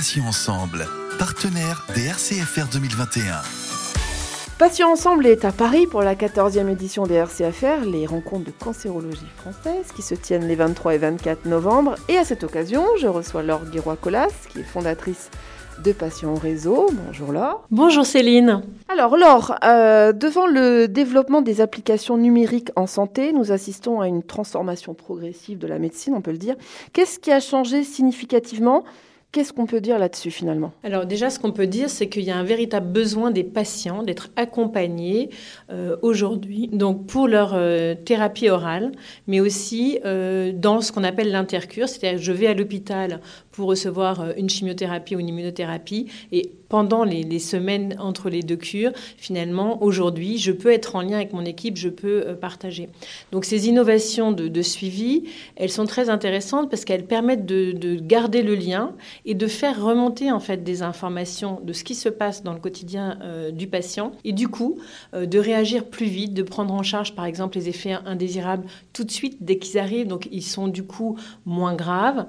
Patients 0.00 0.28
Ensemble, 0.28 0.86
partenaire 1.18 1.86
des 1.94 2.06
RCFR 2.06 2.72
2021. 2.72 3.42
Patients 4.58 4.92
Ensemble 4.92 5.26
est 5.26 5.44
à 5.44 5.52
Paris 5.52 5.86
pour 5.86 6.00
la 6.00 6.14
14e 6.14 6.70
édition 6.70 7.06
des 7.06 7.16
RCFR, 7.16 7.84
les 7.84 8.06
rencontres 8.06 8.46
de 8.46 8.50
cancérologie 8.50 9.28
française 9.36 9.92
qui 9.94 10.00
se 10.00 10.14
tiennent 10.14 10.48
les 10.48 10.54
23 10.54 10.94
et 10.94 10.98
24 10.98 11.44
novembre. 11.44 11.96
Et 12.08 12.16
à 12.16 12.24
cette 12.24 12.44
occasion, 12.44 12.82
je 12.98 13.08
reçois 13.08 13.42
Laure 13.42 13.66
Guiroy-Colas, 13.66 14.32
qui 14.48 14.60
est 14.60 14.62
fondatrice 14.62 15.28
de 15.84 15.92
Patients 15.92 16.34
Réseau. 16.34 16.88
Bonjour 17.06 17.32
Laure. 17.32 17.66
Bonjour 17.70 18.06
Céline. 18.06 18.62
Alors 18.88 19.18
Laure, 19.18 19.56
euh, 19.64 20.14
devant 20.14 20.46
le 20.46 20.88
développement 20.88 21.42
des 21.42 21.60
applications 21.60 22.16
numériques 22.16 22.70
en 22.74 22.86
santé, 22.86 23.34
nous 23.34 23.52
assistons 23.52 24.00
à 24.00 24.08
une 24.08 24.22
transformation 24.22 24.94
progressive 24.94 25.58
de 25.58 25.66
la 25.66 25.78
médecine, 25.78 26.14
on 26.14 26.22
peut 26.22 26.32
le 26.32 26.38
dire. 26.38 26.56
Qu'est-ce 26.94 27.18
qui 27.18 27.30
a 27.30 27.40
changé 27.40 27.84
significativement 27.84 28.84
Qu'est-ce 29.32 29.52
qu'on 29.52 29.66
peut 29.66 29.80
dire 29.80 30.00
là-dessus 30.00 30.32
finalement? 30.32 30.72
Alors 30.82 31.06
déjà, 31.06 31.30
ce 31.30 31.38
qu'on 31.38 31.52
peut 31.52 31.68
dire, 31.68 31.88
c'est 31.88 32.08
qu'il 32.08 32.22
y 32.22 32.32
a 32.32 32.36
un 32.36 32.42
véritable 32.42 32.88
besoin 32.88 33.30
des 33.30 33.44
patients 33.44 34.02
d'être 34.02 34.30
accompagnés 34.34 35.30
euh, 35.70 35.96
aujourd'hui, 36.02 36.68
donc 36.72 37.06
pour 37.06 37.28
leur 37.28 37.52
euh, 37.54 37.94
thérapie 37.94 38.48
orale, 38.48 38.90
mais 39.28 39.38
aussi 39.38 40.00
euh, 40.04 40.50
dans 40.52 40.80
ce 40.80 40.90
qu'on 40.90 41.04
appelle 41.04 41.30
l'intercure, 41.30 41.88
c'est-à-dire 41.88 42.20
je 42.20 42.32
vais 42.32 42.48
à 42.48 42.54
l'hôpital 42.54 43.20
pour 43.52 43.68
recevoir 43.68 44.32
une 44.36 44.50
chimiothérapie 44.50 45.14
ou 45.14 45.20
une 45.20 45.28
immunothérapie 45.28 46.10
pendant 46.70 47.02
les, 47.02 47.38
semaines 47.40 47.96
entre 47.98 48.30
les 48.30 48.42
deux 48.42 48.56
cures, 48.56 48.92
finalement, 49.18 49.82
aujourd'hui, 49.82 50.38
je 50.38 50.52
peux 50.52 50.70
être 50.70 50.94
en 50.94 51.02
lien 51.02 51.16
avec 51.16 51.32
mon 51.32 51.44
équipe, 51.44 51.76
je 51.76 51.88
peux 51.88 52.22
euh, 52.26 52.34
partager. 52.34 52.88
Donc 53.32 53.44
ces 53.44 53.68
innovations 53.68 54.30
de, 54.32 54.62
suivi, 54.62 55.24
elles 55.56 55.70
sont 55.70 55.86
très 55.86 56.10
intéressantes 56.10 56.70
parce 56.70 56.84
qu'elles 56.84 57.06
permettent 57.06 57.44
de, 57.44 57.96
garder 58.00 58.42
le 58.42 58.54
lien 58.54 58.92
et 59.24 59.34
de 59.34 59.46
faire 59.48 59.82
remonter 59.82 60.30
en 60.30 60.38
fait 60.38 60.62
des 60.62 60.82
informations 60.82 61.60
de 61.62 61.72
ce 61.72 61.82
qui 61.82 61.94
se 61.94 62.08
passe 62.08 62.44
dans 62.44 62.52
le 62.52 62.60
quotidien 62.60 63.18
euh, 63.22 63.50
du 63.50 63.66
patient 63.66 64.12
et 64.24 64.32
du 64.32 64.46
coup 64.48 64.78
euh, 65.14 65.26
de 65.26 65.38
réagir 65.38 65.86
plus 65.86 66.06
vite, 66.06 66.34
de 66.34 66.42
prendre 66.42 66.72
en 66.72 66.84
charge 66.84 67.16
par 67.16 67.24
exemple 67.24 67.58
les 67.58 67.68
effets 67.68 67.96
indésirables 68.06 68.64
tout 68.92 69.02
de 69.02 69.10
suite 69.10 69.38
dès 69.40 69.58
qu'ils 69.58 69.78
arrivent. 69.78 70.06
Donc 70.06 70.28
ils 70.30 70.42
sont 70.42 70.68
du 70.68 70.84
coup 70.84 71.18
moins 71.46 71.74
graves 71.74 72.26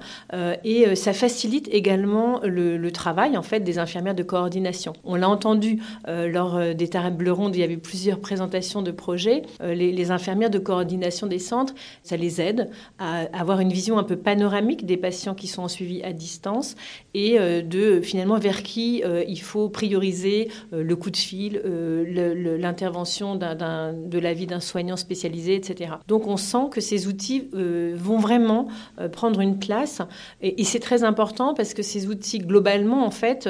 et 0.64 0.96
ça 0.96 1.12
facilite 1.12 1.68
également 1.70 2.40
le, 2.42 2.76
le 2.76 2.90
travail 2.90 3.36
en 3.36 3.42
fait 3.42 3.60
des 3.60 3.78
infirmières 3.78 4.14
de 4.14 4.22
coordination. 4.32 4.94
On 5.04 5.16
l'a 5.16 5.28
entendu 5.28 5.82
euh, 6.08 6.26
lors 6.26 6.56
euh, 6.56 6.72
des 6.72 6.88
tables 6.88 7.28
rondes, 7.28 7.54
il 7.54 7.58
y 7.58 7.62
avait 7.62 7.76
plusieurs 7.76 8.18
présentations 8.18 8.80
de 8.80 8.90
projets. 8.90 9.42
Euh, 9.60 9.74
les, 9.74 10.10
infirmières 10.10 10.48
de 10.48 10.58
coordination 10.58 11.26
des 11.26 11.38
centres, 11.38 11.74
ça 12.02 12.16
les 12.16 12.40
aide 12.40 12.70
à 12.98 13.24
avoir 13.38 13.60
une 13.60 13.72
vision 13.72 13.98
un 13.98 14.04
peu 14.04 14.16
panoramique 14.16 14.86
des 14.86 14.96
patients 14.96 15.34
qui 15.34 15.48
sont 15.48 15.62
en 15.62 15.68
suivi 15.68 16.02
à 16.02 16.14
distance 16.14 16.76
et 17.12 17.38
de 17.38 18.00
finalement 18.00 18.38
vers 18.38 18.62
qui 18.62 19.02
il 19.28 19.40
faut 19.40 19.68
prioriser 19.68 20.50
le 20.72 20.96
coup 20.96 21.10
de 21.10 21.16
fil, 21.16 21.62
l'intervention 21.64 23.36
de 23.36 24.18
la 24.18 24.34
vie 24.34 24.46
d'un 24.46 24.60
soignant 24.60 24.96
spécialisé, 24.96 25.54
etc. 25.54 25.92
Donc 26.08 26.26
on 26.26 26.36
sent 26.36 26.68
que 26.72 26.80
ces 26.80 27.06
outils 27.06 27.48
vont 27.52 28.18
vraiment 28.18 28.66
prendre 29.12 29.40
une 29.40 29.58
place 29.58 30.02
et, 30.40 30.60
et 30.60 30.64
c'est 30.64 30.80
très 30.80 31.04
important 31.04 31.54
parce 31.54 31.74
que 31.74 31.82
ces 31.82 32.08
outils 32.08 32.40
globalement 32.40 33.06
en 33.06 33.12
fait 33.12 33.48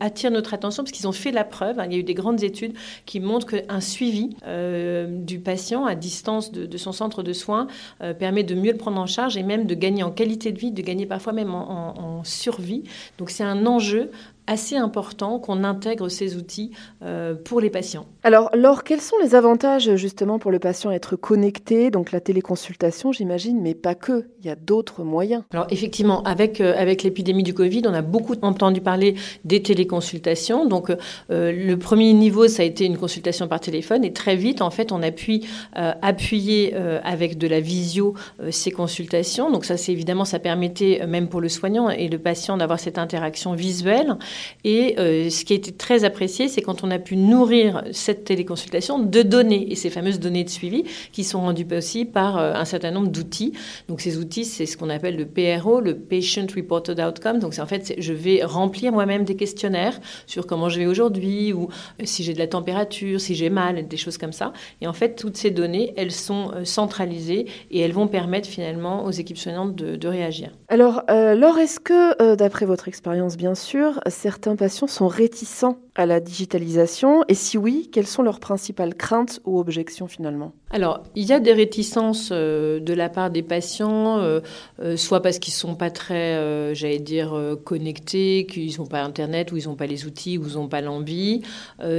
attirent 0.00 0.19
notre 0.28 0.52
attention 0.52 0.82
parce 0.82 0.92
qu'ils 0.92 1.08
ont 1.08 1.12
fait 1.12 1.30
la 1.30 1.44
preuve. 1.44 1.80
Hein. 1.80 1.86
il 1.86 1.92
y 1.92 1.96
a 1.96 1.98
eu 1.98 2.02
des 2.02 2.14
grandes 2.14 2.42
études 2.42 2.74
qui 3.06 3.20
montrent 3.20 3.46
qu'un 3.46 3.80
suivi 3.80 4.36
euh, 4.46 5.06
du 5.08 5.38
patient 5.38 5.86
à 5.86 5.94
distance 5.94 6.52
de, 6.52 6.76
son 6.76 6.92
centre 6.92 7.22
de 7.22 7.32
soins 7.32 7.66
euh, 8.02 8.12
permet 8.12 8.42
de 8.42 8.54
mieux 8.54 8.72
le 8.72 8.78
prendre 8.78 9.00
en 9.00 9.06
charge 9.06 9.36
et 9.36 9.42
même 9.42 9.66
de 9.66 9.74
gagner 9.74 10.02
en 10.02 10.10
qualité 10.10 10.52
de 10.52 10.58
vie, 10.58 10.72
de 10.72 10.82
gagner 10.82 11.06
parfois 11.06 11.32
même 11.32 11.54
en 11.54 12.22
survie. 12.24 12.84
Donc 13.18 13.30
c'est 13.30 13.44
un 13.44 13.64
enjeu 13.66 14.10
assez 14.46 14.76
important 14.76 15.38
qu'on 15.38 15.64
intègre 15.64 16.08
ces 16.08 16.36
outils 16.36 16.72
euh, 17.02 17.34
pour 17.34 17.60
les 17.60 17.70
patients. 17.70 18.06
Alors, 18.22 18.50
Laure, 18.54 18.84
quels 18.84 19.00
sont 19.00 19.16
les 19.22 19.34
avantages 19.34 19.94
justement 19.96 20.38
pour 20.38 20.50
le 20.50 20.58
patient 20.58 20.90
être 20.90 21.16
connecté 21.16 21.90
Donc 21.90 22.12
la 22.12 22.20
téléconsultation, 22.20 23.12
j'imagine, 23.12 23.60
mais 23.60 23.74
pas 23.74 23.94
que. 23.94 24.26
Il 24.40 24.46
y 24.46 24.50
a 24.50 24.56
d'autres 24.56 25.04
moyens. 25.04 25.44
Alors 25.52 25.66
effectivement, 25.70 26.22
avec 26.24 26.60
euh, 26.60 26.74
avec 26.76 27.02
l'épidémie 27.02 27.42
du 27.42 27.54
Covid, 27.54 27.82
on 27.86 27.94
a 27.94 28.02
beaucoup 28.02 28.34
entendu 28.42 28.80
parler 28.80 29.14
des 29.44 29.62
téléconsultations. 29.62 30.66
Donc 30.66 30.90
euh, 30.90 31.52
le 31.52 31.76
premier 31.76 32.12
niveau, 32.12 32.48
ça 32.48 32.62
a 32.62 32.66
été 32.66 32.84
une 32.84 32.98
consultation 32.98 33.48
par 33.48 33.60
téléphone, 33.60 34.04
et 34.04 34.12
très 34.12 34.36
vite, 34.36 34.62
en 34.62 34.70
fait, 34.70 34.92
on 34.92 35.02
a 35.02 35.10
pu 35.10 35.40
appuyer 35.74 36.74
avec 36.74 37.38
de 37.38 37.46
la 37.46 37.60
visio 37.60 38.14
ces 38.50 38.70
consultations. 38.70 39.50
Donc 39.50 39.64
ça, 39.64 39.76
c'est 39.76 39.92
évidemment, 39.92 40.24
ça 40.24 40.38
permettait 40.38 41.06
même 41.06 41.28
pour 41.28 41.40
le 41.40 41.48
soignant 41.48 41.90
et 41.90 42.08
le 42.08 42.18
patient 42.18 42.56
d'avoir 42.56 42.80
cette 42.80 42.98
interaction 42.98 43.54
visuelle. 43.54 44.16
Et 44.64 44.96
euh, 44.98 45.30
ce 45.30 45.44
qui 45.44 45.52
a 45.52 45.56
été 45.56 45.72
très 45.72 46.04
apprécié, 46.04 46.48
c'est 46.48 46.62
quand 46.62 46.84
on 46.84 46.90
a 46.90 46.98
pu 46.98 47.16
nourrir 47.16 47.84
cette 47.92 48.24
téléconsultation 48.24 48.98
de 48.98 49.22
données, 49.22 49.70
et 49.70 49.74
ces 49.74 49.90
fameuses 49.90 50.20
données 50.20 50.44
de 50.44 50.50
suivi 50.50 50.84
qui 51.12 51.24
sont 51.24 51.40
rendues 51.40 51.64
possibles 51.64 52.10
par 52.10 52.38
euh, 52.38 52.52
un 52.54 52.64
certain 52.64 52.90
nombre 52.90 53.08
d'outils. 53.08 53.52
Donc 53.88 54.00
ces 54.00 54.18
outils, 54.18 54.44
c'est 54.44 54.66
ce 54.66 54.76
qu'on 54.76 54.90
appelle 54.90 55.16
le 55.16 55.26
PRO, 55.26 55.80
le 55.80 55.96
Patient 55.96 56.46
Reported 56.54 57.00
Outcome. 57.00 57.38
Donc 57.38 57.54
c'est 57.54 57.62
en 57.62 57.66
fait, 57.66 57.94
je 57.98 58.12
vais 58.12 58.42
remplir 58.44 58.92
moi-même 58.92 59.24
des 59.24 59.36
questionnaires 59.36 59.98
sur 60.26 60.46
comment 60.46 60.68
je 60.68 60.78
vais 60.78 60.86
aujourd'hui, 60.86 61.52
ou 61.52 61.64
euh, 62.00 62.04
si 62.04 62.22
j'ai 62.22 62.34
de 62.34 62.38
la 62.38 62.46
température, 62.46 63.20
si 63.20 63.34
j'ai 63.34 63.50
mal, 63.50 63.86
des 63.86 63.96
choses 63.96 64.18
comme 64.18 64.32
ça. 64.32 64.52
Et 64.80 64.86
en 64.86 64.92
fait, 64.92 65.16
toutes 65.16 65.36
ces 65.36 65.50
données, 65.50 65.94
elles 65.96 66.12
sont 66.12 66.52
centralisées 66.64 67.46
et 67.70 67.80
elles 67.80 67.92
vont 67.92 68.08
permettre 68.08 68.48
finalement 68.48 69.04
aux 69.04 69.10
équipes 69.10 69.38
soignantes 69.38 69.74
de, 69.74 70.08
réagir. 70.10 70.50
Alors, 70.68 71.04
Laure, 71.08 71.58
est-ce 71.58 71.78
que, 71.78 72.34
d'après 72.34 72.66
votre 72.66 72.88
expérience 72.88 73.36
bien 73.36 73.54
sûr, 73.54 74.00
certains 74.20 74.54
patients 74.54 74.86
sont 74.86 75.08
réticents 75.08 75.78
à 75.94 76.06
la 76.06 76.20
digitalisation 76.20 77.24
Et 77.28 77.34
si 77.34 77.58
oui, 77.58 77.88
quelles 77.92 78.06
sont 78.06 78.22
leurs 78.22 78.40
principales 78.40 78.94
craintes 78.94 79.40
ou 79.44 79.58
objections 79.58 80.06
finalement? 80.06 80.52
Alors, 80.72 81.02
il 81.16 81.24
y 81.24 81.32
a 81.32 81.40
des 81.40 81.52
réticences 81.52 82.28
euh, 82.30 82.78
de 82.78 82.94
la 82.94 83.08
part 83.08 83.30
des 83.30 83.42
patients, 83.42 84.18
euh, 84.18 84.38
euh, 84.80 84.96
soit 84.96 85.20
parce 85.20 85.40
qu'ils 85.40 85.52
ne 85.52 85.56
sont 85.56 85.74
pas 85.74 85.90
très, 85.90 86.74
j'allais 86.74 87.00
dire, 87.00 87.36
connectés, 87.64 88.46
qu'ils 88.48 88.78
n'ont 88.78 88.86
pas 88.86 89.02
Internet, 89.02 89.50
ou 89.50 89.56
ils 89.56 89.66
n'ont 89.66 89.74
pas 89.74 89.86
les 89.86 90.06
outils, 90.06 90.38
ou 90.38 90.46
ils 90.46 90.54
n'ont 90.54 90.68
pas 90.68 90.80
l'envie. 90.80 91.42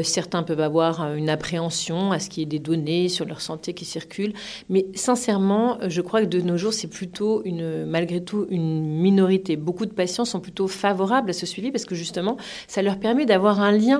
certains 0.04 0.44
peuvent 0.44 0.62
avoir 0.62 1.14
une 1.16 1.30
appréhension 1.30 2.12
à 2.12 2.20
ce 2.20 2.30
qu'il 2.30 2.42
y 2.42 2.44
ait 2.44 2.46
des 2.46 2.60
données 2.60 3.10
sur 3.10 3.26
leur 3.26 3.42
santé 3.42 3.74
qui 3.74 3.86
circulent. 3.86 4.34
Mais 4.70 4.86
sincèrement, 4.94 5.78
je 5.88 6.02
crois 6.02 6.22
que 6.22 6.28
de 6.28 6.40
nos 6.42 6.58
jours, 6.58 6.74
c'est 6.74 6.88
plutôt 6.88 7.42
une, 7.44 7.86
malgré 7.86 8.24
tout 8.24 8.46
une 8.50 8.82
minorité. 8.82 9.58
Beaucoup 9.58 9.86
de 9.86 9.94
patients 9.94 10.26
sont 10.26 10.40
plutôt 10.40 10.68
favorables 10.68 11.30
à 11.30 11.34
ce 11.34 11.46
suivi 11.46 11.72
parce 11.72 11.86
que 11.86 11.96
justement, 11.96 12.38
ça 12.68 12.82
leur 12.82 13.00
permet 13.00 13.26
d'avoir 13.26 13.60
un 13.60 13.72
lien 13.72 13.91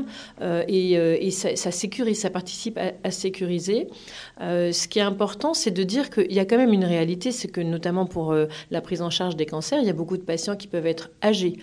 euh, 0.42 0.64
et, 0.68 0.98
euh, 0.98 1.30
ça, 1.32 1.72
sécurise, 1.72 2.20
ça 2.20 2.30
participe 2.30 2.80
à, 3.04 3.12
sécuriser. 3.12 3.88
Euh, 4.42 4.72
ce 4.72 4.88
qui 4.88 5.00
est 5.00 5.04
important, 5.04 5.54
c'est 5.54 5.72
de 5.72 5.84
dire 5.84 6.10
qu'il 6.10 6.32
y 6.32 6.40
a 6.40 6.46
quand 6.46 6.58
même 6.58 6.74
une 6.74 6.86
réalité, 6.86 7.32
c'est 7.32 7.48
que 7.48 7.62
notamment 7.62 8.06
pour 8.06 8.36
la 8.72 8.82
prise 8.82 9.02
en 9.02 9.10
charge 9.10 9.36
des 9.36 9.46
cancers, 9.46 9.80
il 9.80 9.86
y 9.86 9.90
a 9.90 9.94
beaucoup 9.94 10.18
de 10.18 10.24
patients 10.24 10.56
qui 10.56 10.68
peuvent 10.68 10.88
être 10.88 11.12
âgés, 11.24 11.58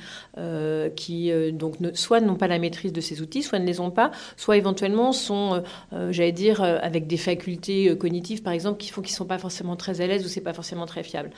qui 0.97 1.33
donc 1.53 1.77
soit 1.95 2.21
n'ont 2.21 2.37
pas 2.37 2.49
la 2.49 2.59
maîtrise 2.59 2.93
de 2.93 3.01
ces 3.01 3.21
outils, 3.21 3.43
soit 3.43 3.59
ne 3.59 3.67
les 3.67 3.81
ont 3.81 3.91
pas, 3.91 4.11
soit 4.37 4.57
éventuellement 4.57 5.13
sont, 5.13 5.63
j'allais 6.11 6.33
dire, 6.33 6.63
avec 6.63 7.07
des 7.07 7.17
facultés 7.17 7.97
cognitives, 7.97 8.43
par 8.43 8.53
exemple, 8.53 8.79
qui 8.79 8.91
font 8.91 9.03
qu'ils 9.03 9.13
ne 9.13 9.17
sont 9.17 9.27
pas 9.27 9.39
forcément 9.39 9.77
très 9.77 10.01
à 10.01 10.07
l'aise 10.07 10.25
ou 10.25 10.29
c'est 10.29 10.41
pas 10.41 10.55
forcément 10.55 10.87
très 10.87 11.03
fiable. 11.03 11.31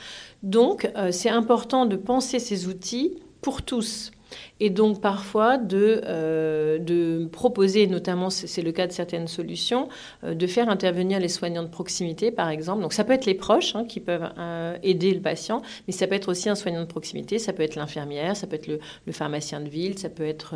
Donc, 0.43 0.89
c'est 1.11 1.29
important 1.29 1.85
de 1.85 1.95
penser 1.95 2.39
ces 2.39 2.67
outils 2.67 3.17
pour 3.41 3.61
tous 3.61 4.11
et 4.61 4.69
donc 4.69 5.01
parfois 5.01 5.57
de, 5.57 6.01
euh, 6.05 7.27
proposer, 7.31 7.87
notamment 7.87 8.29
c'est 8.29 8.61
le 8.61 8.71
cas 8.71 8.85
de 8.85 8.91
certaines 8.91 9.27
solutions, 9.27 9.89
euh, 10.23 10.35
de 10.35 10.45
faire 10.45 10.69
intervenir 10.69 11.19
les 11.19 11.29
soignants 11.29 11.63
de 11.63 11.67
proximité, 11.67 12.29
par 12.29 12.49
exemple. 12.49 12.83
Donc 12.83 12.93
ça 12.93 13.03
peut 13.03 13.13
être 13.13 13.25
les 13.25 13.33
proches 13.33 13.75
hein, 13.75 13.85
qui 13.85 13.99
peuvent 13.99 14.29
euh, 14.37 14.77
aider 14.83 15.15
le 15.15 15.19
patient, 15.19 15.63
mais 15.87 15.93
ça 15.93 16.05
peut 16.05 16.13
être 16.13 16.29
aussi 16.29 16.47
un 16.47 16.53
soignant 16.53 16.81
de 16.81 16.85
proximité, 16.85 17.39
ça 17.39 17.53
peut 17.53 17.63
être 17.63 17.75
l'infirmière, 17.75 18.37
ça 18.37 18.45
peut 18.45 18.55
être 18.55 18.67
le, 18.67 18.79
pharmacien 19.11 19.61
de 19.61 19.67
ville, 19.67 19.97
ça 19.97 20.09
peut 20.09 20.25
être 20.25 20.55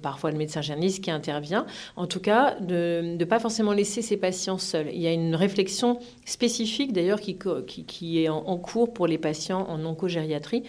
parfois 0.00 0.30
le 0.30 0.36
médecin 0.36 0.60
généraliste 0.60 1.02
qui 1.02 1.10
intervient. 1.10 1.66
En 1.96 2.06
tout 2.06 2.20
cas, 2.20 2.56
de 2.60 3.16
ne 3.18 3.24
pas 3.24 3.40
forcément 3.40 3.72
laisser 3.72 4.00
ces 4.00 4.16
patients 4.16 4.58
seuls. 4.58 4.88
Il 4.92 5.00
y 5.00 5.06
a 5.06 5.12
une 5.12 5.34
réflexion 5.34 5.98
spécifique 6.24 6.92
d'ailleurs 6.92 7.20
qui, 7.20 8.22
est 8.22 8.28
en, 8.28 8.36
en, 8.46 8.58
cours 8.58 8.92
pour 8.92 9.06
les 9.06 9.18
patients 9.18 9.66
en 9.68 9.84
oncogériatrie 9.84 10.62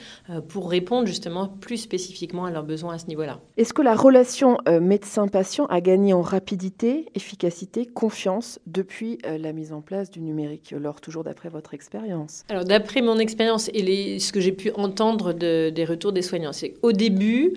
pour 0.47 0.69
répondre 0.69 1.05
justement 1.05 1.47
plus 1.47 1.77
spécifiquement 1.77 2.44
à 2.45 2.51
leurs 2.51 2.63
besoins 2.63 2.95
à 2.95 2.97
ce 2.97 3.07
niveau-là. 3.07 3.39
Est-ce 3.57 3.73
que 3.73 3.81
la 3.81 3.95
relation 3.95 4.57
euh, 4.67 4.79
médecin-patient 4.79 5.65
a 5.67 5.81
gagné 5.81 6.13
en 6.13 6.21
rapidité, 6.21 7.07
efficacité, 7.15 7.85
confiance 7.85 8.59
depuis 8.65 9.19
euh, 9.25 9.37
la 9.37 9.53
mise 9.53 9.73
en 9.73 9.81
place 9.81 10.09
du 10.09 10.21
numérique 10.21 10.73
Laure, 10.77 11.01
toujours 11.01 11.23
d'après 11.23 11.49
votre 11.49 11.73
expérience? 11.73 12.43
Alors, 12.49 12.65
d'après 12.65 13.01
mon 13.01 13.17
expérience 13.17 13.69
et 13.73 13.81
les, 13.81 14.19
ce 14.19 14.31
que 14.31 14.39
j'ai 14.39 14.51
pu 14.51 14.71
entendre 14.75 15.33
des 15.33 15.85
retours 15.85 16.11
des 16.11 16.21
soignants, 16.21 16.53
c'est 16.53 16.71
qu'au 16.71 16.91
début, 16.91 17.53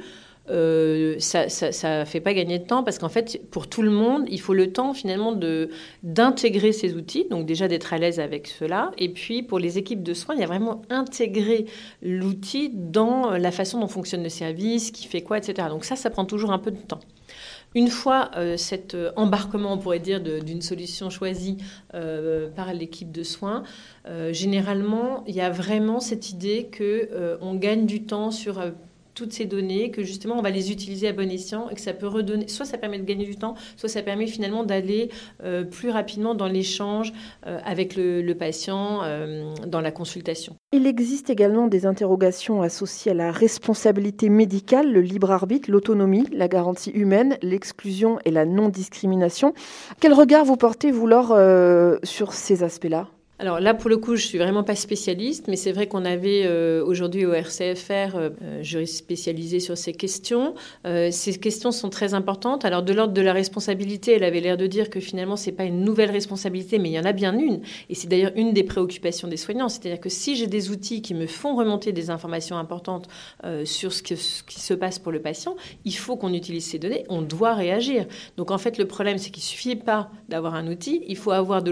ça 0.49 2.01
ne 2.01 2.05
fait 2.05 2.21
pas 2.21 2.35
gagner 2.35 2.59
de 2.59 2.65
temps 2.65 2.83
parce 2.83 2.99
qu'en 2.99 3.09
fait, 3.09 3.41
pour 3.51 3.69
tout 3.69 3.83
le 3.83 3.91
monde, 3.91 4.25
il 4.29 4.41
faut 4.41 4.55
le 4.55 4.73
temps 4.73 4.95
finalement 4.95 5.39
d'intégrer 6.03 6.73
ces 6.73 6.95
outils, 6.95 7.27
donc 7.31 7.47
déjà 7.47 7.69
d'être 7.69 7.93
à 7.93 7.99
l'aise 7.99 8.21
avec 8.21 8.47
cela. 8.47 8.91
Et 8.99 9.09
puis 9.09 9.43
pour 9.43 9.59
les 9.59 9.79
équipes 9.79 10.03
de 10.03 10.15
soins, 10.15 10.35
il 10.35 10.41
y 10.41 10.45
a 10.45 10.47
vraiment 10.47 10.83
intégrer 10.91 11.67
l'outil 12.03 12.71
dans 12.73 13.31
la 13.31 13.51
façon 13.51 13.81
dont 13.81 13.89
fonctionne 13.89 14.23
le 14.23 14.29
service, 14.29 14.91
qui 14.91 15.07
fait 15.07 15.23
quoi, 15.23 15.39
etc. 15.39 15.69
Donc 15.71 15.85
ça, 15.85 15.97
ça 15.97 16.11
prend 16.11 16.25
toujours 16.25 16.53
un 16.53 16.59
peu 16.59 16.71
de 16.71 16.79
temps. 16.79 17.01
Une 17.75 17.89
fois 17.89 18.31
euh, 18.37 18.57
cet 18.57 18.95
euh, 18.95 19.11
embarquement, 19.17 19.75
on 19.75 19.79
pourrait 19.79 19.99
dire, 19.99 20.21
d'une 20.21 20.63
solution 20.63 21.11
choisie 21.11 21.59
euh, 21.95 22.49
par 22.51 22.73
l'équipe 22.73 23.13
de 23.13 23.23
soins, 23.23 23.63
généralement, 24.31 25.23
il 25.27 25.35
y 25.35 25.43
a 25.43 25.51
vraiment 25.51 26.01
cette 26.01 26.31
idée 26.31 26.71
qu'on 26.77 27.55
gagne 27.57 27.85
du 27.85 28.05
temps 28.05 28.31
sur 28.31 28.63
toutes 29.19 29.33
ces 29.33 29.47
données, 29.47 29.91
que 29.91 30.05
justement 30.05 30.39
on 30.39 30.43
va 30.43 30.51
les 30.51 30.71
utiliser 30.71 31.09
à 31.09 31.13
bon 31.13 31.29
escient 31.29 31.69
et 31.71 31.75
que 31.75 31.81
ça 31.81 31.93
peut 31.93 32.07
redonner, 32.07 32.47
soit 32.47 32.65
ça 32.65 32.79
permet 32.79 32.99
de 32.99 33.05
gagner 33.05 33.25
du 33.25 33.35
temps, 33.35 33.55
soit 33.77 33.89
ça 33.89 34.01
permet 34.03 34.29
finalement 34.29 34.63
d'aller 34.63 35.11
euh, 35.43 35.65
plus 35.65 35.91
rapidement 35.91 36.37
dans 36.37 36.47
l'échange 36.47 37.13
euh, 37.47 37.59
avec 37.65 37.97
le, 37.97 38.33
patient, 38.35 39.01
euh, 39.03 39.53
dans 39.67 39.81
la 39.81 39.91
consultation. 39.91 40.55
Il 40.73 40.87
existe 40.87 41.31
également 41.31 41.67
des 41.67 41.85
interrogations 41.85 42.63
associées 42.63 43.11
à 43.11 43.15
la 43.15 43.33
responsabilité 43.33 44.29
médicale, 44.29 44.93
le 44.93 45.01
libre 45.01 45.33
arbitre, 45.33 45.69
l'autonomie, 45.69 46.27
la 46.33 46.47
garantie 46.47 46.91
humaine, 46.91 47.39
l'exclusion 47.43 48.21
et 48.25 48.31
la 48.31 48.45
non-discrimination. 48.45 49.53
Quel 50.01 50.13
regard 50.13 50.45
vous 50.45 50.57
portez, 50.57 50.93
vous, 50.93 51.09
Laure, 51.09 51.37
sur 52.05 52.33
ces 52.35 52.63
aspects-là? 52.63 53.09
Alors 53.41 53.61
là, 53.61 53.73
pour 53.73 53.89
le 53.89 53.99
coup, 53.99 54.17
je 54.17 54.27
suis 54.27 54.37
vraiment 54.37 54.65
pas 54.65 54.75
spécialiste, 54.75 55.47
mais 55.47 55.55
c'est 55.55 55.71
vrai 55.71 55.87
qu'on 55.87 56.05
avait 56.05 56.43
euh, 56.45 56.85
aujourd'hui 56.85 57.25
au 57.25 57.33
RCFR 57.33 58.17
euh, 58.17 58.31
juriste 58.63 58.97
spécialisé 58.97 59.61
sur 59.61 59.79
ces 59.79 59.93
questions. 59.93 60.55
Euh, 60.87 61.11
ces 61.13 61.39
questions 61.39 61.71
sont 61.71 61.89
très 61.89 62.15
importantes. 62.15 62.65
Alors 62.65 62.83
de 62.83 62.93
l'ordre 62.93 63.15
de 63.15 63.23
la 63.23 63.33
responsabilité, 63.33 64.15
elle 64.15 64.25
avait 64.25 64.41
l'air 64.41 64.57
de 64.57 64.67
dire 64.67 64.91
que 64.91 64.99
finalement 64.99 65.37
c'est 65.37 65.53
pas 65.53 65.63
une 65.63 65.85
nouvelle 65.85 66.11
responsabilité, 66.11 66.81
mais 66.81 66.91
il 66.91 66.95
y 66.95 66.99
en 66.99 67.05
a 67.05 67.13
bien 67.13 67.39
une. 67.39 67.61
Et 67.89 67.95
c'est 67.95 68.09
d'ailleurs 68.09 68.33
une 68.35 68.53
des 68.53 68.65
préoccupations 68.65 69.29
des 69.29 69.37
soignants, 69.37 69.69
c'est-à-dire 69.69 70.01
que 70.01 70.09
si 70.09 70.35
j'ai 70.35 70.49
des 70.49 70.71
outils 70.71 71.01
qui 71.01 71.15
me 71.15 71.29
font 71.29 71.55
remonter 71.55 71.93
des 71.93 72.11
informations 72.11 72.57
importantes 72.57 73.07
euh, 73.45 73.65
sur 73.65 73.93
ce, 73.93 74.03
qui 74.03 74.17
se 74.17 74.75
passe 74.75 74.99
pour 74.99 75.13
le 75.13 75.23
patient, 75.23 75.55
il 75.85 75.95
faut 75.95 76.17
qu'on 76.17 76.33
utilise 76.33 76.67
ces 76.67 76.81
données. 76.81 77.05
On 77.09 77.23
doit 77.23 77.55
réagir. 77.55 78.07
Donc 78.37 78.51
en 78.51 78.59
fait, 78.59 78.79
le 78.79 78.87
problème, 78.87 79.19
c'est 79.19 79.31
qu'il 79.31 79.45
suffit 79.45 79.77
pas 79.77 80.11
d'avoir 80.29 80.57
un 80.57 80.67
outil, 80.67 81.05
il 81.07 81.17
faut 81.17 81.31
avoir 81.31 81.63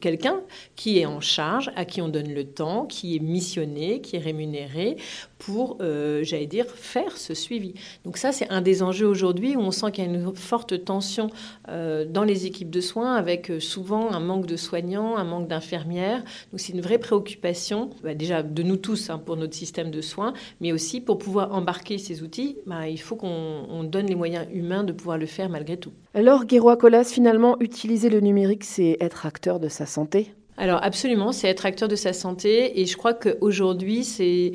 quelqu'un 0.00 0.40
qui 0.76 0.99
est 0.99 0.99
en 1.06 1.20
charge, 1.20 1.70
à 1.76 1.84
qui 1.84 2.00
on 2.00 2.08
donne 2.08 2.32
le 2.32 2.44
temps, 2.44 2.86
qui 2.86 3.16
est 3.16 3.20
missionné, 3.20 4.00
qui 4.00 4.16
est 4.16 4.20
rémunéré 4.20 4.96
pour, 5.38 5.78
euh, 5.80 6.22
j'allais 6.22 6.46
dire, 6.46 6.66
faire 6.66 7.16
ce 7.16 7.34
suivi. 7.34 7.74
Donc 8.04 8.18
ça, 8.18 8.30
c'est 8.30 8.48
un 8.50 8.60
des 8.60 8.82
enjeux 8.82 9.06
aujourd'hui 9.06 9.56
où 9.56 9.60
on 9.60 9.70
sent 9.70 9.90
qu'il 9.92 10.04
y 10.04 10.06
a 10.06 10.10
une 10.10 10.34
forte 10.36 10.84
tension 10.84 11.30
euh, 11.68 12.04
dans 12.04 12.24
les 12.24 12.46
équipes 12.46 12.70
de 12.70 12.80
soins, 12.80 13.14
avec 13.14 13.50
euh, 13.50 13.58
souvent 13.58 14.12
un 14.12 14.20
manque 14.20 14.46
de 14.46 14.56
soignants, 14.56 15.16
un 15.16 15.24
manque 15.24 15.48
d'infirmières. 15.48 16.22
Donc 16.50 16.60
c'est 16.60 16.72
une 16.72 16.82
vraie 16.82 16.98
préoccupation, 16.98 17.90
bah, 18.02 18.14
déjà 18.14 18.42
de 18.42 18.62
nous 18.62 18.76
tous 18.76 19.10
hein, 19.10 19.18
pour 19.18 19.36
notre 19.36 19.54
système 19.54 19.90
de 19.90 20.00
soins, 20.02 20.34
mais 20.60 20.72
aussi 20.72 21.00
pour 21.00 21.18
pouvoir 21.18 21.54
embarquer 21.54 21.98
ces 21.98 22.22
outils, 22.22 22.58
bah, 22.66 22.88
il 22.88 23.00
faut 23.00 23.16
qu'on 23.16 23.84
donne 23.84 24.06
les 24.06 24.14
moyens 24.14 24.46
humains 24.52 24.84
de 24.84 24.92
pouvoir 24.92 25.18
le 25.18 25.26
faire 25.26 25.48
malgré 25.48 25.76
tout. 25.78 25.92
Alors, 26.12 26.44
Guérois 26.44 26.76
Colas, 26.76 27.04
finalement, 27.04 27.56
utiliser 27.60 28.10
le 28.10 28.20
numérique, 28.20 28.64
c'est 28.64 28.96
être 29.00 29.26
acteur 29.26 29.60
de 29.60 29.68
sa 29.68 29.86
santé? 29.86 30.34
Alors 30.60 30.80
absolument, 30.82 31.32
c'est 31.32 31.48
être 31.48 31.64
acteur 31.64 31.88
de 31.88 31.96
sa 31.96 32.12
santé 32.12 32.82
et 32.82 32.84
je 32.84 32.94
crois 32.98 33.14
qu'aujourd'hui, 33.14 34.04
ces, 34.04 34.52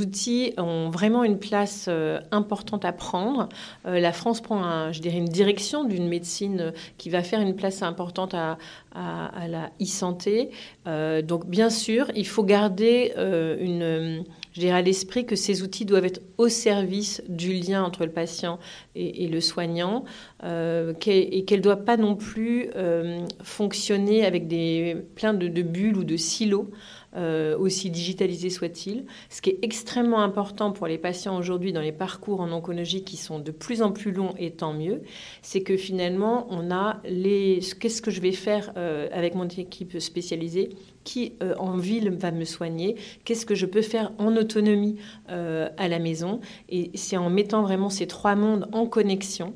outils 0.00 0.54
ont 0.56 0.88
vraiment 0.88 1.22
une 1.22 1.38
place 1.38 1.84
euh, 1.86 2.18
importante 2.30 2.86
à 2.86 2.92
prendre. 2.92 3.50
Euh, 3.84 4.00
la 4.00 4.14
France 4.14 4.40
prend, 4.40 4.90
je 4.90 5.00
dirais, 5.02 5.18
une 5.18 5.28
direction 5.28 5.84
d'une 5.84 6.08
médecine 6.08 6.72
qui 6.96 7.10
va 7.10 7.22
faire 7.22 7.42
une 7.42 7.56
place 7.56 7.82
importante 7.82 8.32
à, 8.32 8.56
la 8.94 9.70
e-santé. 9.82 10.48
Euh, 10.86 11.20
donc 11.20 11.46
bien 11.46 11.68
sûr, 11.68 12.10
il 12.14 12.26
faut 12.26 12.44
garder 12.44 13.12
une 13.60 14.24
je 14.54 14.60
dirais 14.60 14.78
à 14.78 14.82
l'esprit 14.82 15.26
que 15.26 15.34
ces 15.34 15.62
outils 15.62 15.84
doivent 15.84 16.04
être 16.04 16.22
au 16.38 16.48
service 16.48 17.22
du 17.28 17.52
lien 17.52 17.82
entre 17.82 18.04
le 18.04 18.12
patient 18.12 18.60
et, 18.94 19.26
le 19.26 19.40
soignant 19.40 20.04
euh, 20.44 20.94
et 21.06 21.44
qu'elles 21.44 21.58
ne 21.58 21.64
doivent 21.64 21.84
pas 21.84 21.96
non 21.96 22.14
plus 22.14 22.70
euh, 22.76 23.18
fonctionner 23.42 24.24
avec 24.24 24.46
des, 24.46 24.96
plein 25.16 25.33
de, 25.38 25.62
bulles 25.62 25.96
ou 25.96 26.04
de 26.04 26.16
silos. 26.16 26.70
Euh, 27.16 27.56
aussi 27.56 27.90
digitalisés 27.90 28.50
soient-ils. 28.50 29.04
Ce 29.30 29.40
qui 29.40 29.50
est 29.50 29.58
extrêmement 29.62 30.20
important 30.22 30.72
pour 30.72 30.88
les 30.88 30.98
patients 30.98 31.38
aujourd'hui 31.38 31.72
dans 31.72 31.80
les 31.80 31.92
parcours 31.92 32.40
en 32.40 32.50
oncologie 32.50 33.04
qui 33.04 33.16
sont 33.16 33.38
de 33.38 33.52
plus 33.52 33.82
en 33.82 33.92
plus 33.92 34.10
longs 34.10 34.34
et 34.36 34.50
tant 34.50 34.72
mieux, 34.72 35.02
c'est 35.40 35.60
que 35.60 35.76
finalement 35.76 36.48
on 36.50 36.72
a 36.72 37.00
les 37.04 37.60
qu'est-ce 37.78 38.02
que 38.02 38.10
je 38.10 38.20
vais 38.20 38.32
faire 38.32 38.72
avec 39.12 39.36
mon 39.36 39.46
équipe 39.46 40.00
spécialisée 40.00 40.70
qui 41.04 41.34
euh, 41.42 41.54
en 41.58 41.76
ville 41.76 42.10
va 42.10 42.32
me 42.32 42.44
soigner, 42.44 42.96
qu'est-ce 43.24 43.46
que 43.46 43.54
je 43.54 43.66
peux 43.66 43.82
faire 43.82 44.10
en 44.18 44.36
autonomie 44.36 44.96
euh, 45.30 45.68
à 45.76 45.88
la 45.88 45.98
maison. 45.98 46.40
Et 46.68 46.90
c'est 46.94 47.16
en 47.16 47.30
mettant 47.30 47.62
vraiment 47.62 47.90
ces 47.90 48.06
trois 48.06 48.34
mondes 48.34 48.68
en 48.72 48.86
connexion. 48.86 49.54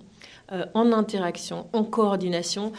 Euh, 0.53 0.65
en 0.75 0.93
interaction, 0.93 1.69
en 1.73 1.85
coordination, 1.85 2.73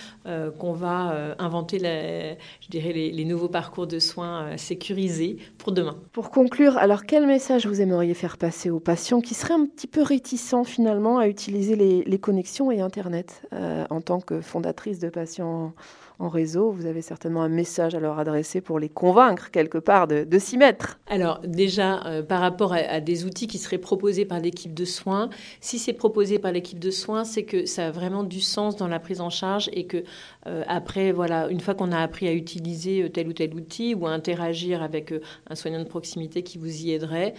qu'on 0.60 0.74
va 0.74 1.36
inventer, 1.40 1.80
je 1.80 2.70
dirais, 2.70 2.94
les, 2.94 3.12
les, 3.12 3.26
nouveaux 3.26 3.48
parcours 3.48 3.88
de 3.88 4.00
soins 4.00 4.58
sécurisés 4.58 5.38
pour 5.58 5.72
demain. 5.72 5.98
Pour 6.12 6.30
conclure, 6.30 6.78
alors 6.78 7.06
quel 7.06 7.26
message 7.26 7.66
vous 7.66 7.82
aimeriez 7.82 8.14
faire 8.14 8.38
passer 8.38 8.70
aux 8.70 8.80
patients 8.80 9.22
qui 9.22 9.34
seraient 9.34 9.56
un 9.56 9.66
petit 9.66 9.88
peu 9.88 10.04
réticents 10.04 10.64
finalement 10.64 11.18
à 11.18 11.28
utiliser 11.28 11.76
les, 11.76 12.04
les 12.04 12.20
connexions 12.20 12.72
et 12.72 12.82
Internet 12.82 13.44
en 13.52 14.02
tant 14.02 14.20
que 14.20 14.42
fondatrice 14.42 15.00
de 15.00 15.10
patients 15.10 15.74
en 16.20 16.28
réseau, 16.28 16.72
vous 16.72 16.86
avez 16.86 17.02
certainement 17.02 17.44
un 17.44 17.50
message 17.50 17.96
à 17.96 18.00
leur 18.02 18.20
adresser 18.20 18.60
pour 18.60 18.78
les 18.78 18.90
convaincre 18.90 19.52
quelque 19.52 19.78
part 19.78 20.06
de, 20.06 20.40
s'y 20.40 20.58
mettre. 20.58 21.00
Alors 21.08 21.40
déjà, 21.46 22.06
euh, 22.06 22.22
par 22.22 22.42
rapport 22.42 22.74
à, 22.74 23.00
des 23.00 23.24
outils 23.24 23.48
qui 23.48 23.58
seraient 23.58 23.78
proposés 23.78 24.26
par 24.26 24.40
l'équipe 24.40 24.74
de 24.74 24.84
soins, 24.84 25.30
si 25.62 25.80
c'est 25.80 25.94
proposé 25.94 26.38
par 26.38 26.52
l'équipe 26.52 26.80
de 26.80 26.92
soins, 26.92 27.24
c'est 27.24 27.44
que 27.44 27.59
ça 27.66 27.88
a 27.88 27.92
vraiment 27.92 28.24
du 28.24 28.42
sens 28.42 28.76
dans 28.76 28.88
la 28.88 29.00
prise 29.00 29.22
en 29.22 29.30
charge 29.30 29.70
et 29.74 29.86
que 29.86 30.04
euh, 30.48 30.64
après, 30.68 31.12
voilà, 31.12 31.48
une 31.50 31.60
fois 31.60 31.74
qu'on 31.74 31.92
a 31.92 32.00
appris 32.00 32.28
à 32.28 32.34
utiliser 32.34 33.04
euh, 33.04 33.10
tel 33.10 33.28
ou 33.28 33.34
tel 33.34 33.54
outil 33.54 33.94
ou 33.94 34.08
à 34.08 34.12
interagir 34.12 34.82
avec 34.82 35.14
un 35.50 35.56
soignant 35.56 35.80
de 35.80 35.88
proximité 35.88 36.44
qui 36.44 36.58
vous 36.58 36.84
y 36.84 36.92
aiderait, 36.92 37.34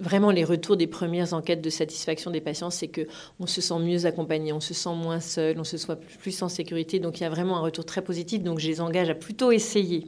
vraiment 0.00 0.30
les 0.30 0.44
retours 0.44 0.76
des 0.76 0.86
premières 0.86 1.32
enquêtes 1.34 1.60
de 1.60 1.70
satisfaction 1.70 2.30
des 2.30 2.40
patients, 2.40 2.70
c'est 2.70 2.88
que 2.88 3.02
on 3.40 3.46
se 3.46 3.60
sent 3.60 3.78
mieux 3.78 4.06
accompagné, 4.06 4.52
on 4.52 4.60
se 4.60 4.74
sent 4.74 4.94
moins 4.94 5.20
seul, 5.20 5.58
on 5.58 5.64
se 5.64 5.76
sent 5.76 5.92
plus 6.20 6.42
en 6.42 6.48
sécurité. 6.48 6.98
Donc 6.98 7.20
il 7.20 7.22
y 7.22 7.26
a 7.26 7.30
vraiment 7.30 7.56
un 7.56 7.60
retour 7.60 7.84
très 7.84 8.02
positif. 8.02 8.42
Donc 8.42 8.58
je 8.58 8.68
les 8.68 8.80
engage 8.80 9.10
à 9.10 9.14
plutôt 9.14 9.52
essayer, 9.52 10.06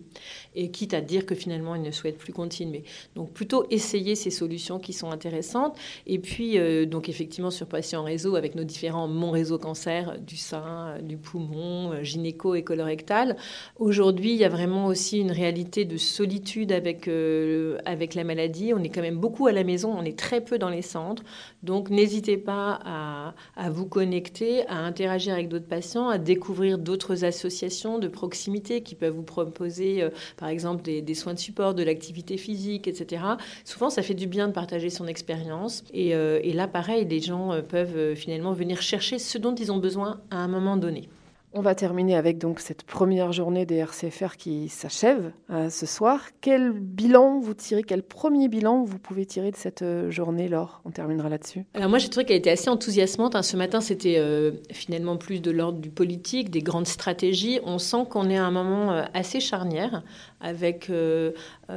et 0.55 0.71
quitte 0.71 0.95
à 0.95 1.01
dire 1.01 1.27
que 1.27 1.35
finalement 1.35 1.75
ils 1.75 1.83
ne 1.83 1.91
souhaitent 1.91 2.19
plus 2.19 2.33
continuer. 2.33 2.85
Donc 3.15 3.33
plutôt 3.33 3.67
essayer 3.71 4.15
ces 4.15 4.31
solutions 4.31 4.79
qui 4.79 4.93
sont 4.93 5.11
intéressantes. 5.11 5.77
Et 6.07 6.19
puis 6.19 6.59
euh, 6.59 6.87
donc 6.87 7.09
effectivement 7.09 7.51
sur 7.51 7.67
Patient 7.67 8.03
Réseau 8.03 8.37
avec 8.41 8.57
nos 8.57 8.65
différents 8.65 9.07
Mon 9.07 9.31
Réseau 9.31 9.59
Cancer, 9.59 10.19
du 10.19 10.37
sein, 10.37 10.97
du 11.03 11.17
poumon, 11.17 11.93
euh, 11.93 12.03
gynéco 12.03 12.57
et 12.57 12.65
colorectal. 12.65 13.37
Aujourd'hui 13.79 14.33
il 14.33 14.39
y 14.39 14.45
a 14.45 14.49
vraiment 14.49 14.87
aussi 14.87 15.21
une 15.21 15.31
réalité 15.31 15.85
de 15.85 15.97
solitude 15.97 16.73
avec 16.73 17.07
euh, 17.07 17.79
avec 17.85 18.15
la 18.15 18.25
maladie. 18.25 18.73
On 18.75 18.83
est 18.83 18.89
quand 18.89 19.03
même 19.03 19.19
beaucoup 19.19 19.47
à 19.47 19.53
la 19.53 19.63
maison, 19.63 19.95
on 19.97 20.05
est 20.05 20.19
très 20.19 20.41
peu 20.41 20.59
dans 20.59 20.71
les 20.71 20.83
centres. 20.83 21.23
Donc 21.63 21.91
n'hésitez 21.91 22.37
pas 22.37 22.81
à, 22.85 23.35
à 23.57 23.71
vous 23.71 23.87
connecter, 23.87 24.67
à 24.67 24.79
interagir 24.79 25.35
avec 25.35 25.49
d'autres 25.49 25.69
patients, 25.69 26.09
à 26.09 26.19
découvrir 26.19 26.79
d'autres 26.79 27.25
associations 27.25 27.99
de 27.99 28.09
proximité 28.09 28.83
qui 28.83 28.95
peuvent 28.95 29.15
vous 29.15 29.23
proposer, 29.23 30.03
euh, 30.03 30.11
par 30.37 30.49
exemple, 30.49 30.83
des, 30.83 31.15
soins 31.15 31.35
de 31.35 31.39
support, 31.39 31.75
de 31.75 31.83
l'activité 31.83 32.37
physique, 32.37 32.89
etc. 32.89 33.23
Souvent, 33.65 33.91
ça 33.91 34.03
fait 34.03 34.15
du 34.15 34.27
bien 34.27 34.49
de 34.49 34.53
partager 34.53 34.91
son 34.91 35.07
expérience. 35.07 35.85
Et, 35.93 36.15
euh, 36.15 36.41
là, 36.55 36.67
pareil, 36.67 37.07
les 37.09 37.21
gens 37.21 37.53
euh, 37.53 37.63
peuvent 37.63 38.15
finalement 38.15 38.30
venir 38.39 38.83
chercher 38.83 39.19
ce 39.19 39.39
dont 39.39 39.55
ils 39.55 39.73
ont 39.73 39.79
besoin 39.79 40.21
à 40.31 40.37
un 40.37 40.49
moment 40.49 40.77
donné. 40.77 41.09
On 41.53 41.63
va 41.63 41.75
terminer 41.75 42.15
avec 42.15 42.39
donc 42.39 42.61
cette 42.61 42.85
première 42.85 43.33
journée 43.33 43.67
des 43.67 43.75
RCFR 43.79 44.37
qui 44.37 44.69
s'achève 44.69 45.33
euh, 45.51 45.69
ce 45.69 45.85
soir. 45.85 46.21
Quel 46.41 46.71
bilan 46.71 47.41
vous 47.41 47.55
tirez 47.55 47.83
Quel 47.83 48.05
premier 48.05 48.47
bilan 48.47 48.85
vous 48.85 49.01
pouvez 49.01 49.27
tirer 49.27 49.51
de 49.51 49.57
cette 49.57 49.83
euh, 49.83 50.13
journée, 50.13 50.49
Laure? 50.49 50.81
On 50.85 50.91
terminera 50.91 51.29
là-dessus. 51.29 51.65
Alors 51.75 51.89
moi, 51.89 51.99
j'ai 51.99 52.09
trouvé 52.09 52.25
qu'elle 52.25 52.37
était 52.37 52.53
assez 52.53 52.71
enthousiasmante. 52.71 53.35
Hein. 53.35 53.43
Ce 53.43 53.57
matin, 53.57 53.81
c'était 53.81 54.19
euh, 54.19 54.53
finalement 54.71 55.17
plus 55.17 55.43
de 55.43 55.51
l'ordre 55.51 55.81
du 55.81 55.91
politique, 55.91 56.51
des 56.51 56.63
grandes 56.63 56.87
stratégies. 56.87 57.59
On 57.65 57.79
sent 57.79 58.05
qu'on 58.09 58.31
est 58.31 58.39
à 58.39 58.45
un 58.45 58.53
moment 58.53 59.03
assez 59.13 59.41
charnière 59.41 60.05
avec 60.41 60.91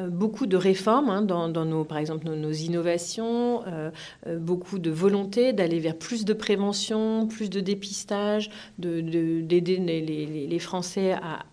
beaucoup 0.10 0.46
de 0.46 0.58
réformes 0.58 1.10
hein, 1.10 1.22
dans, 1.22 1.66
nos, 1.66 1.84
par 1.84 1.98
exemple, 1.98 2.26
nos, 2.26 2.52
innovations, 2.52 3.64
beaucoup 4.40 4.80
de 4.80 4.90
volonté 4.90 5.54
d'aller 5.54 5.80
vers 5.80 5.98
plus 5.98 6.26
de 6.26 6.34
prévention, 6.34 7.28
plus 7.28 7.50
de 7.50 7.60
dépistage, 7.60 8.50
de, 8.80 9.02
de 9.02 9.44
les, 9.48 10.60
Français 10.60 11.14
à, 11.14 11.44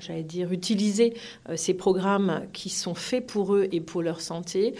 j'allais 0.00 0.22
dire, 0.22 0.52
utiliser 0.52 1.14
euh, 1.48 1.56
ces 1.56 1.74
programmes 1.74 2.42
qui 2.52 2.68
sont 2.70 2.94
faits 2.94 3.26
pour 3.26 3.54
eux 3.54 3.68
et 3.72 3.80
pour 3.80 4.02
leur 4.02 4.20
santé. 4.20 4.74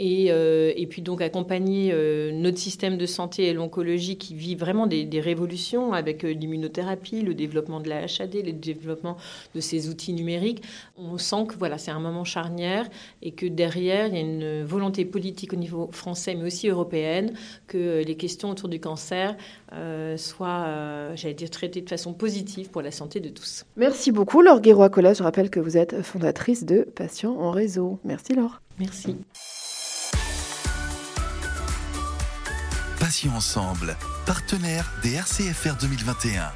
Euh, 0.00 0.14
Et, 0.14 0.30
euh, 0.30 0.72
et, 0.76 0.86
puis 0.86 1.02
donc 1.02 1.20
accompagner 1.20 1.90
euh, 1.92 2.32
notre 2.32 2.58
système 2.58 2.96
de 2.98 3.06
santé 3.06 3.46
et 3.46 3.52
l'oncologie 3.52 4.16
qui 4.16 4.34
vit 4.34 4.54
vraiment 4.54 4.86
des, 4.86 5.04
des 5.04 5.20
révolutions 5.20 5.92
avec 5.92 6.24
euh, 6.24 6.32
l'immunothérapie, 6.32 7.20
le 7.20 7.34
développement 7.34 7.80
de 7.80 7.88
la 7.88 8.04
HAD, 8.04 8.34
le 8.44 8.52
développement 8.52 9.16
de 9.54 9.60
ces 9.60 9.88
outils 9.88 10.12
numériques. 10.12 10.62
On 10.96 11.18
sent 11.18 11.46
que 11.48 11.54
voilà, 11.58 11.78
c'est 11.78 11.90
un 11.90 12.00
moment 12.00 12.24
charnière 12.24 12.88
et 13.22 13.32
que 13.32 13.46
derrière, 13.46 14.08
il 14.08 14.14
y 14.14 14.18
a 14.18 14.20
une 14.20 14.64
volonté 14.64 15.04
politique 15.04 15.52
au 15.52 15.56
niveau 15.56 15.88
français 15.92 16.34
mais 16.34 16.44
aussi 16.44 16.68
européenne 16.68 17.32
que 17.66 18.02
les 18.04 18.16
questions 18.16 18.50
autour 18.50 18.68
du 18.68 18.80
cancer 18.80 19.36
soient, 20.16 21.14
j'allais 21.16 21.34
dire, 21.34 21.50
traitées 21.50 21.80
de 21.80 21.88
façon 21.88 22.12
positive 22.14 22.70
pour 22.70 22.82
la 22.82 22.90
santé 22.90 23.20
de 23.20 23.28
tous. 23.28 23.64
Merci 23.76 24.12
beaucoup 24.12 24.40
Laure 24.40 24.60
Guérois-Collas. 24.60 25.14
Je 25.14 25.22
rappelle 25.22 25.50
que 25.50 25.60
vous 25.60 25.76
êtes 25.76 26.02
fondatrice 26.02 26.64
de 26.64 26.82
Patients 26.82 27.36
en 27.38 27.50
réseau. 27.50 27.98
Merci 28.04 28.34
Laure. 28.34 28.60
Merci. 28.78 29.16
Ensemble, 33.22 33.96
partenaire 34.26 34.90
des 35.02 35.14
RCFR 35.14 35.76
2021. 35.80 36.52